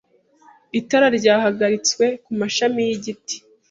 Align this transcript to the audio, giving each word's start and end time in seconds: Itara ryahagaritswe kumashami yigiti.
Itara 0.79 1.07
ryahagaritswe 1.17 2.05
kumashami 2.23 2.79
yigiti. 2.87 3.35